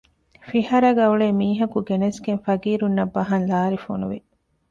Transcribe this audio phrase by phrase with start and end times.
[0.49, 4.19] ފިހާރައިގައި އުޅޭ މީހަކު ގެނެސްގެން ފަޤީރުންނަށް ބަހަން ލާރި ފޮނުވި